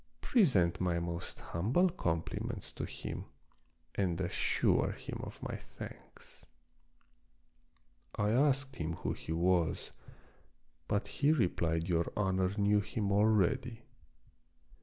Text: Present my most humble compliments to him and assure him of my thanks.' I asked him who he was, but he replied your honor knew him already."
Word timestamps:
Present 0.21 0.81
my 0.81 0.97
most 0.99 1.39
humble 1.39 1.87
compliments 1.87 2.73
to 2.73 2.85
him 2.85 3.25
and 3.93 4.19
assure 4.19 4.93
him 4.93 5.19
of 5.21 5.43
my 5.43 5.55
thanks.' 5.55 6.47
I 8.15 8.31
asked 8.31 8.77
him 8.77 8.93
who 8.93 9.13
he 9.13 9.31
was, 9.31 9.91
but 10.87 11.07
he 11.07 11.31
replied 11.31 11.87
your 11.87 12.11
honor 12.17 12.51
knew 12.57 12.79
him 12.79 13.11
already." 13.11 13.83